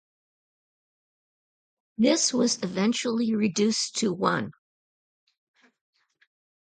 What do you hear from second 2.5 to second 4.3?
eventually reduced to